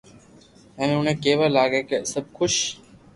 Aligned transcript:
ھين 0.77 0.89
اوني 0.95 1.13
ڪيوا 1.23 1.47
لاگيا 1.55 1.81
ڪي 1.89 1.97
سب 2.13 2.25
خوݾ 2.35 2.51
ھي 2.61 2.69